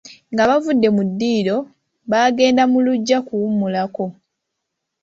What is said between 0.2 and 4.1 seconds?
Nga bavudde mu ddiiro, baagenda mu luggya kuwummulako.